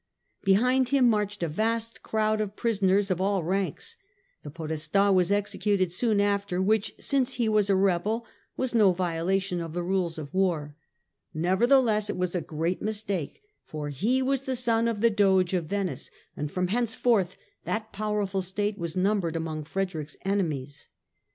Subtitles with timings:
[0.43, 3.97] Behind him marched a vast crowd of prisoners of all ranks.
[4.41, 8.25] The Podesta was executed soon after, which, since he was a rebel,
[8.57, 10.75] was no violation of the rules of war.
[11.35, 15.65] Nevertheless it was a great mistake, for he was the son of the Doge of
[15.67, 20.87] Venice, and from henceforth that powerful state was numbered among Frederick's enemies.